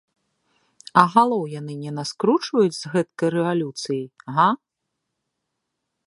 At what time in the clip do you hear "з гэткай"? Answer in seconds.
2.79-3.29